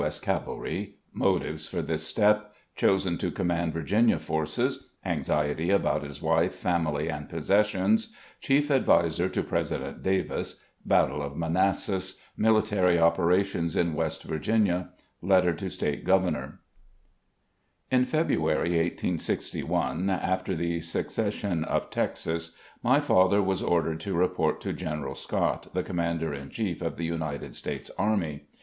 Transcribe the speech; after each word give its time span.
S. 0.03 0.19
CAVALRY— 0.19 0.95
MOTIVES 1.23 1.67
FOR 1.67 1.83
THIS 1.83 2.07
STEP— 2.07 2.51
CHOSEN 2.75 3.19
TO 3.19 3.29
COMMAND 3.29 3.71
VIR 3.73 3.83
GINIA 3.83 4.17
FORCES— 4.17 4.87
ANXIETY 5.05 5.69
ABOUT 5.69 6.01
HIS 6.01 6.23
WIPE, 6.23 6.51
FAMILY 6.53 7.07
AND 7.07 7.29
POSSESSIONS— 7.29 8.11
CHIEF 8.41 8.71
ADVISER 8.71 9.29
TO 9.29 9.43
PRESIDENT 9.43 10.01
DAVIS— 10.01 10.59
BATTLE 10.91 11.21
OP 11.21 11.35
MANASSAS— 11.37 12.15
^MILITARY 12.43 12.97
OPERATIONS 12.97 13.75
IN 13.75 13.93
WEST 13.93 14.23
VIRGINIA— 14.23 14.89
LETTER 15.31 15.53
TO 15.53 15.69
STATE 15.69 16.03
GOVERNOR 16.03 16.61
In 17.91 18.07
February, 18.07 18.71
i86i, 18.71 20.09
after 20.09 20.55
the 20.55 20.81
secession 20.81 21.63
of 21.65 21.91
Texas, 21.91 22.55
my 22.81 22.99
father 22.99 23.39
was 23.39 23.61
ordered 23.61 23.99
to 23.99 24.15
report 24.15 24.61
to 24.61 24.73
General 24.73 25.13
Scott, 25.13 25.67
the 25.75 25.83
Commander 25.83 26.33
in 26.33 26.49
Chief 26.49 26.81
of 26.81 26.97
the 26.97 27.05
United 27.05 27.53
States 27.55 27.91
Army. 27.99 28.45